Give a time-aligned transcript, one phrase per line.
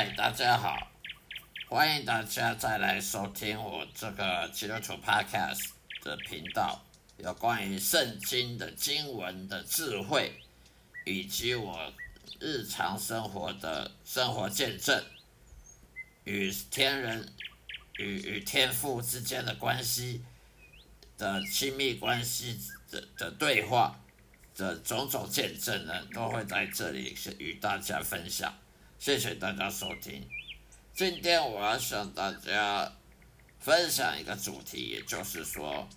[0.00, 0.90] 嗨，大家好，
[1.68, 5.72] 欢迎大家再来收听我这个基督徒 Podcast
[6.02, 6.82] 的频道，
[7.18, 10.32] 有关于圣经的经文的智慧，
[11.04, 11.92] 以及我
[12.38, 15.04] 日常生活的生活见证，
[16.24, 17.30] 与天人
[17.98, 20.24] 与与天父之间的关系
[21.18, 22.58] 的亲密关系
[22.90, 24.00] 的的对话
[24.56, 28.56] 的种种见证呢，都会在这里与大家分享。
[29.00, 30.28] 谢谢大家收听。
[30.92, 32.92] 今天我要向大家
[33.58, 35.88] 分享一个主题，也就是说，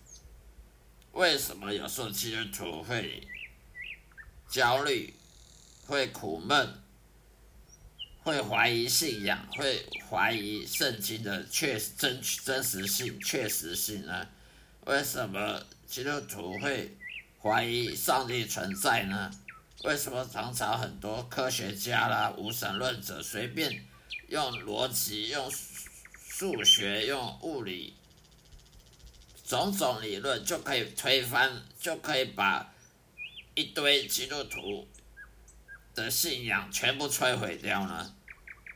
[1.11, 3.27] 为什么有时候基督徒会
[4.47, 5.13] 焦虑、
[5.85, 6.81] 会苦闷、
[8.23, 14.29] 会怀疑信仰、会怀疑圣经的确真真实性、确实性呢？
[14.85, 16.95] 为什么基督徒会
[17.41, 19.29] 怀疑上帝存在呢？
[19.83, 23.85] 为什么常常很多科学家啦、无神论者随便
[24.29, 25.51] 用逻辑、用
[26.29, 27.93] 数学、用物理
[29.45, 32.73] 种种理论就可以推翻，就可以把
[33.55, 34.87] 一堆基督徒
[35.93, 38.15] 的信仰全部摧毁掉呢？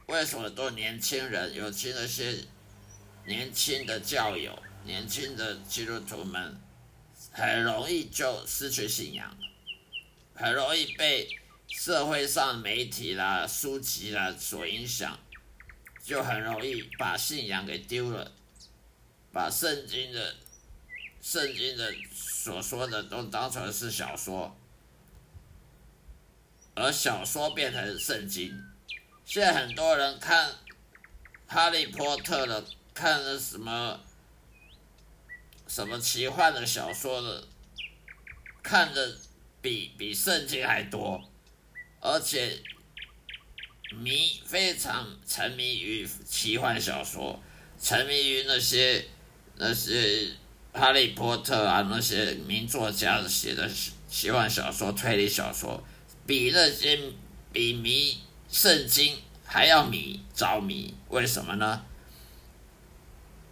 [0.07, 2.35] 为什么多年轻人，尤其那些
[3.25, 6.61] 年轻的教友、年轻的基督徒们，
[7.31, 9.37] 很容易就失去信仰？
[10.39, 11.27] 很容易被
[11.67, 15.19] 社会上媒体啦、书籍啦所影响，
[16.03, 18.31] 就很容易把信仰给丢了，
[19.33, 20.35] 把圣经的、
[21.19, 24.55] 圣经的所说的都当成是小说，
[26.75, 28.63] 而小说变成圣经。
[29.25, 30.51] 现在很多人看
[31.47, 32.63] 《哈利波特》的，
[32.93, 33.99] 看了什么
[35.67, 37.47] 什么奇幻的小说的，
[38.61, 39.17] 看的。
[39.67, 41.21] 比比圣经还多，
[41.99, 42.57] 而且
[43.91, 47.37] 迷非常沉迷于奇幻小说，
[47.77, 49.05] 沉迷于那些
[49.57, 50.25] 那些
[50.71, 53.69] 哈利波特啊那些名作家写的
[54.07, 55.83] 奇幻小说、推理小说，
[56.25, 56.97] 比那些
[57.51, 58.17] 比迷
[58.49, 60.93] 圣经还要迷着迷。
[61.09, 61.83] 为什么呢？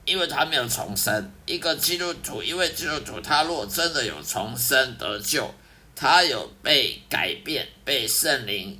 [0.05, 1.29] 因为他没有重生。
[1.45, 5.53] 一个基督徒，因为基督徒他若真的有重生得救。
[5.95, 8.79] 他有被改变，被圣灵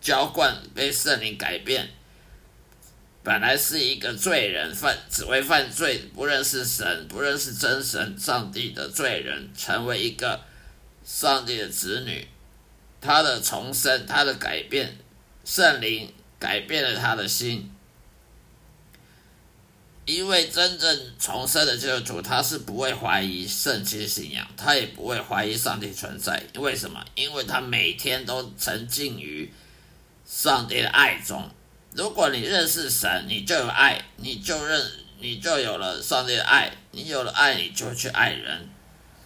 [0.00, 1.88] 浇灌，被圣灵改变。
[3.22, 10.40] 本来是一个罪人，犯只会犯罪，不认识神，不认识真神上帝的罪人，成为一个
[11.04, 12.26] 上帝的子女。
[13.00, 14.96] 他的重生，他的改变，
[15.44, 17.70] 圣灵改变了他的心。
[20.08, 26.42] 因为真正重生的基督徒，他是不会怀疑圣经信仰，他也不会怀疑上帝存在。
[26.54, 27.04] 为什么？
[27.14, 29.52] 因为他每天都沉浸于
[30.24, 31.46] 上帝的爱中。
[31.92, 34.82] 如果你认识神，你就有爱，你就认，
[35.20, 36.72] 你就有了上帝的爱。
[36.92, 38.66] 你有了爱，你就去爱人。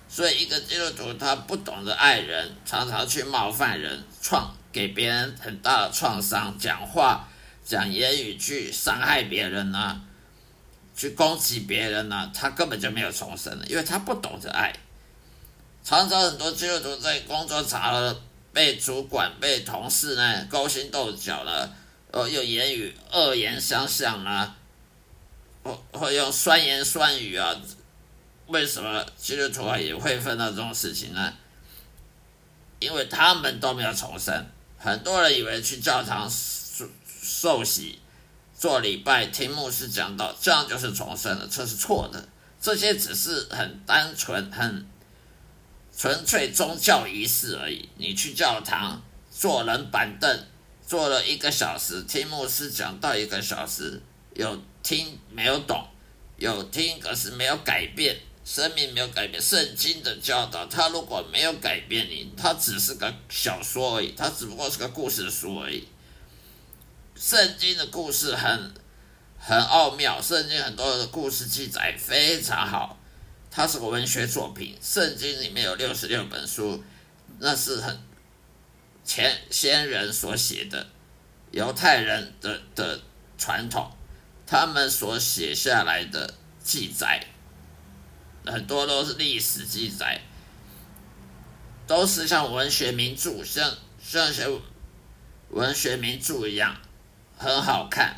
[0.08, 7.28] 所以，一个基督徒他不懂得爱人，常常去冒犯人，创给别人很大的创伤，讲话
[7.64, 10.02] 讲言语去伤害别人呢？
[10.94, 14.72] 去攻击别人呢，他根本就没有重生了，因为他不懂得爱。
[15.84, 18.22] 常常很多基督徒在工作场合
[18.52, 21.74] 被主管、被同事呢勾心斗角了，
[22.10, 24.56] 呃，用言语恶言相向啊，
[25.62, 27.56] 或或用酸言酸语啊。
[28.48, 31.32] 为什么基督徒也会碰到这种事情呢？
[32.80, 34.46] 因为他们都没有重生。
[34.76, 36.84] 很多人以为去教堂受
[37.22, 37.98] 受洗。
[38.62, 42.28] 做礼拜听牧师讲道，这样就是重生了，这是错的。
[42.60, 44.86] 这些只是很单纯、很
[45.98, 47.88] 纯粹宗教仪式而已。
[47.96, 49.02] 你去教堂
[49.32, 50.46] 坐人板凳
[50.86, 54.00] 坐了一个小时，听牧师讲道一个小时，
[54.36, 55.84] 有听没有懂？
[56.36, 59.42] 有听可是没有改变，生命没有改变。
[59.42, 65.84] 圣经的教导，它如果没有改变你，它只是个小说而已，它只不过是个故事书而已。
[67.22, 68.74] 圣经的故事很
[69.38, 72.98] 很奥妙，圣经很多的故事记载非常好，
[73.48, 74.76] 它是个文学作品。
[74.82, 76.82] 圣经里面有六十六本书，
[77.38, 77.96] 那是很
[79.04, 80.84] 前先人所写的，
[81.52, 83.00] 犹太人的的
[83.38, 83.88] 传统，
[84.44, 87.24] 他们所写下来的记载，
[88.44, 90.20] 很多都是历史记载，
[91.86, 93.72] 都是像文学名著，像
[94.02, 94.44] 像些
[95.50, 96.76] 文学名著一样。
[97.42, 98.14] 很好看，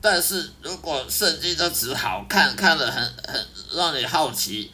[0.00, 4.70] 但是如果圣经都只好看，看了很很让你好奇，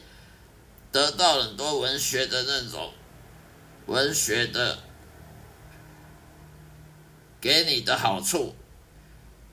[0.91, 2.93] 得到很多文学的那种
[3.87, 4.77] 文学的
[7.41, 8.55] 给你的好处，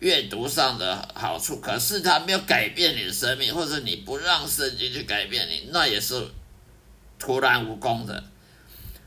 [0.01, 6.29] 阅读上的好处，可是他没有改变你的生命，或者你不让圣经去改变你，那也是
[7.19, 8.23] 徒然无功的。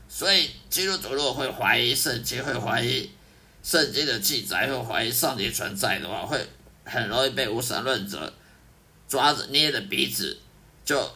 [0.08, 3.10] 所以基督徒如果会怀疑圣经，会怀疑
[3.62, 6.46] 圣经的记载，会怀疑上帝存在的话，会
[6.84, 8.32] 很容易被无神论者
[9.08, 10.40] 抓着捏着鼻子
[10.84, 11.14] 就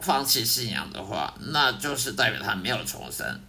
[0.00, 3.40] 放弃信仰的话，那就是代表他没有重生。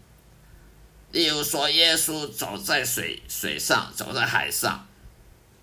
[1.11, 4.85] 例如说，耶稣走在水水上，走在海上，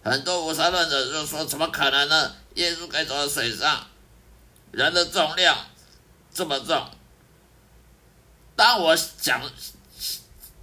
[0.02, 2.34] 很多无神论者就说：怎么可能呢？
[2.54, 3.86] 耶稣可以走在水上，
[4.70, 5.58] 人的重量
[6.32, 6.88] 这么重。
[8.54, 9.42] 当我讲，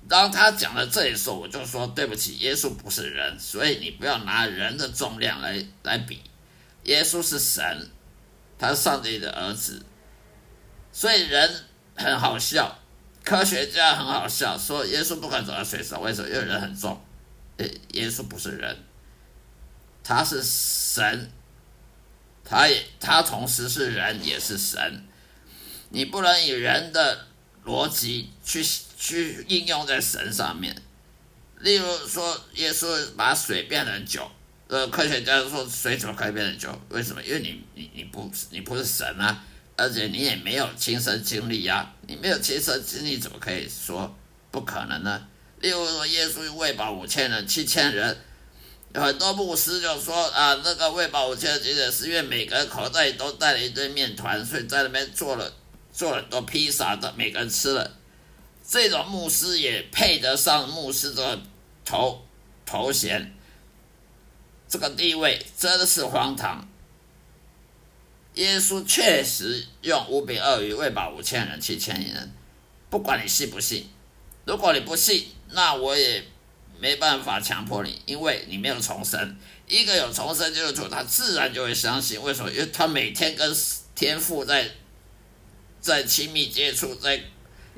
[0.09, 6.19] 当他讲到这里说，我就说对不起，耶稣不是人，所以你不要拿人的重量来来比。
[6.85, 7.87] 耶稣是神，
[8.57, 9.85] 他是上帝的儿子，
[10.91, 11.63] 所以人
[11.95, 12.75] 很好笑。
[13.23, 16.27] 科学家很好笑，说耶稣不可能走在水上，为什么？
[16.27, 16.99] 因为人很重。
[17.89, 18.75] 耶稣不是人，
[20.03, 21.29] 他是神，
[22.43, 25.05] 他也他同时是人也是神。
[25.89, 27.27] 你不能以人的
[27.65, 28.63] 逻辑去
[28.99, 30.75] 去应用在神上面。
[31.61, 34.29] 例如说，耶稣把水变成酒，
[34.67, 36.81] 呃，科学家说水怎么可以变成酒？
[36.89, 37.23] 为什么？
[37.23, 39.45] 因为你你你不你不是神啊。
[39.81, 44.13] 而且你也没有亲身经历呀，你没有亲身经历，怎么可以说
[44.51, 45.25] 不可能呢？
[45.61, 48.17] 例如说，耶稣喂饱五千人、七千人，
[48.93, 55.49] 很多牧师就说啊，那个喂饱五千人，其实是因为每个人口袋里都带了一堆面团，所以在那边做了
[55.93, 57.89] 做了很多披萨的，每个人吃了。
[58.69, 61.41] 这种牧师也配得上牧师的
[61.83, 62.23] 头
[62.67, 63.33] 头衔，
[64.67, 66.69] 这个地位真的是荒唐。
[68.35, 72.31] 耶稣确实用五饼二鱼喂饱五千人、七千人，
[72.91, 73.89] 不管你信不信。
[74.45, 76.23] 如果你不信，那我也
[76.79, 79.35] 没办法强迫你，因为你没有重生。
[79.67, 82.21] 一个有重生基督徒，他自然就会相信。
[82.21, 82.51] 为什么？
[82.51, 83.51] 因为他每天跟
[83.95, 84.69] 天父在
[85.81, 87.19] 在亲密接触，在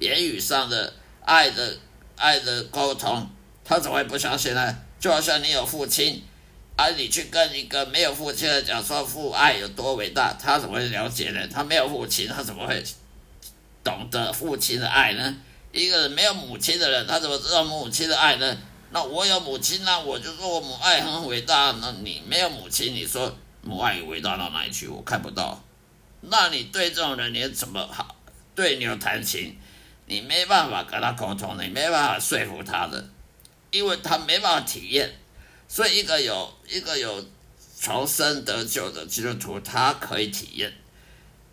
[0.01, 0.93] 言语上的
[1.23, 1.77] 爱的
[2.17, 3.29] 爱的沟通，
[3.63, 4.75] 他怎么会不相信呢？
[4.99, 6.21] 就好像你有父亲。
[6.77, 11.47] 而你去跟一个没有父亲的讲说父爱有多伟大，他怎么会了解呢？
[11.47, 12.83] 他没有父亲，他怎么会
[13.83, 15.37] 懂得父亲的爱呢？
[15.71, 18.57] 一个人没有母亲的人，他怎么知道母亲的爱呢？
[18.89, 21.75] 那我有母亲那我就说我母爱很伟大。
[21.79, 23.31] 那你没有母亲，你说
[23.61, 24.87] 母爱伟大到哪里去？
[24.87, 25.61] 我看不到。
[26.21, 28.15] 那你对这种人，你怎么好
[28.55, 29.55] 对牛弹琴？
[30.11, 33.09] 你没办法跟他沟通，你没办法说服他的，
[33.71, 35.09] 因为他没办法体验。
[35.69, 37.25] 所以，一个有一个有
[37.79, 40.73] 重生得救的基督徒，他可以体验，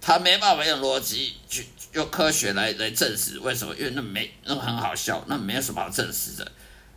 [0.01, 6.51] 他没办法用逻辑去用科学来来证实为什么，因为那没那很好笑，那没有什么好证实的。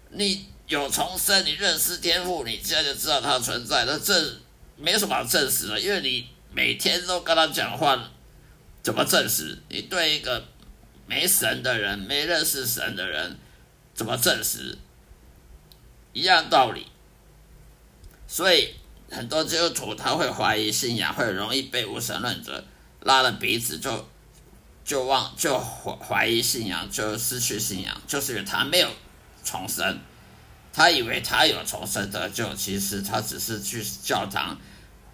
[0.09, 4.35] 你有重生，你认识天赋，你现在就知道它存在，那这
[4.77, 8.09] 没什么好证实的，因为你每天都跟他讲话，
[8.81, 9.55] 怎么证实？
[9.69, 10.43] 你对一个
[11.05, 13.37] 没神的人、没认识神的人，
[13.93, 14.77] 怎么证实？
[16.13, 16.87] 一样道理。
[18.27, 18.75] 所以
[19.09, 22.63] 很多基督徒他会怀疑信仰，会容易被无神论者
[23.01, 24.07] 拉了鼻子就
[24.85, 28.89] 就忘就怀怀疑信仰，就失去信仰，就是因为他没有
[29.43, 29.99] 重生，
[30.71, 34.57] 他以为他有重生得救，其实他只是去教堂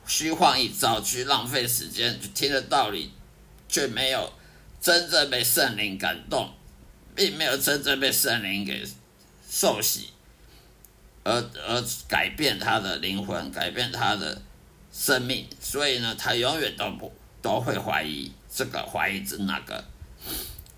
[0.05, 3.11] 虚晃一招，去浪费时间，去听的道理，
[3.67, 4.31] 却没有
[4.81, 6.51] 真正被圣灵感动，
[7.15, 8.85] 并没有真正被圣灵给
[9.49, 10.09] 受洗。
[11.23, 11.33] 而
[11.67, 14.41] 而改变他的灵魂，改变他的
[14.93, 19.83] 生命，所以呢，他永远都不都会怀疑这个，怀疑这那个，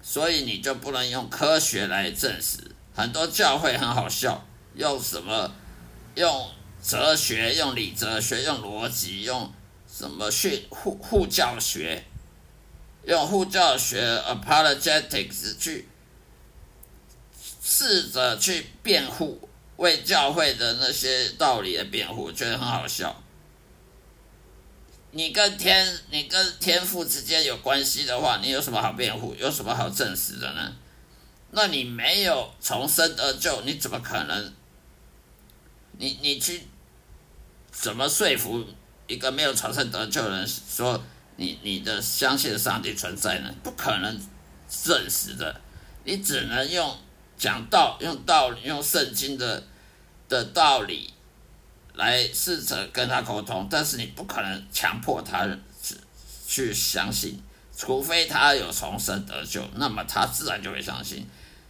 [0.02, 2.58] 所以你就不能用科学来证实。
[2.96, 5.54] 很多教会很好笑，用什么
[6.16, 6.50] 用
[6.82, 9.54] 哲学、用理哲学、用逻辑、用
[9.88, 12.04] 什么训护护教学，
[13.04, 15.88] 用护教学 apologetics 去
[17.62, 19.48] 试着去辩护。
[19.78, 23.24] 为教会的那些道理的辩护，觉得很好笑。
[25.12, 29.34] 你跟天，你跟天父之间有关系的话，你有什么好辩护？
[29.40, 30.76] 有什么好证实的呢？
[31.52, 34.54] 那你没有重生得救，你怎么可能？
[35.98, 36.68] 你你去
[37.72, 38.66] 怎么说服
[39.08, 41.02] 一个没有重生得救的人说
[41.40, 43.50] 你你的相信上帝存在呢？
[43.64, 44.20] 不可能
[44.70, 45.60] 证实的，
[46.04, 46.98] 你只能用。
[47.42, 49.64] 讲道，用道理，用圣经的
[50.28, 51.14] 的道理
[51.94, 55.48] 来试着跟他沟通，但是你不可能强迫他
[56.46, 57.42] 去相信，
[57.78, 61.26] 除非他有重生得救，那么他自然就会相信。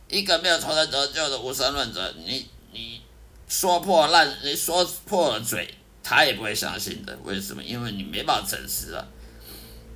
[0.08, 3.00] 一个没有重生得救的无神论者，你你
[3.48, 5.72] 说破烂，你说破了嘴，
[6.02, 7.16] 他也不会相信的。
[7.24, 7.64] 为什么？
[7.64, 9.06] 因为你没办法证实啊。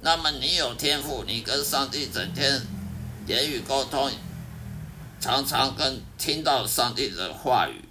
[0.06, 2.62] 那么你有天赋，你跟上帝整天
[3.26, 4.12] 言语沟通，
[5.18, 7.82] 常常跟听到上帝的话语，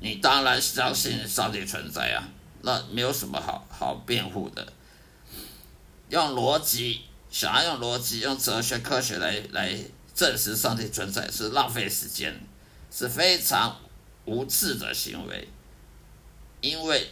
[0.00, 2.26] 你当然相信上帝存在啊。
[2.62, 4.72] 那没有什么好好辩护的。
[6.08, 9.78] 用逻辑，想要用逻辑、用哲学、科学来来
[10.14, 12.40] 证实上帝存在，是浪费时间，
[12.90, 13.78] 是非常
[14.24, 15.46] 无智的行为，
[16.62, 17.10] 因为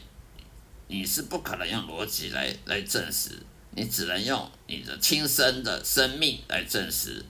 [0.86, 3.38] 你是不可能用逻辑来来证实。
[3.72, 7.24] 你只能用你的亲身的生命来证实。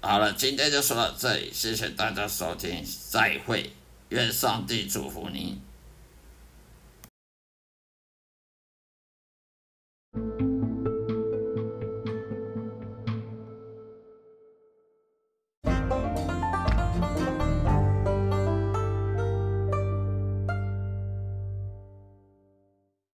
[0.00, 3.72] 好了，今天就说到这里，谢谢大家收听，再会，
[4.08, 5.60] 愿上帝祝福您。